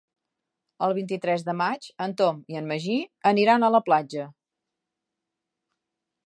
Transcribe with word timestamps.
El 0.85 0.93
vint-i-tres 0.99 1.43
de 1.49 1.53
maig 1.59 1.85
en 2.05 2.15
Tom 2.21 2.39
i 2.53 2.57
en 2.63 2.71
Magí 2.71 2.97
aniran 3.33 3.67
a 3.67 3.71
la 3.77 3.83
platja. 3.91 4.27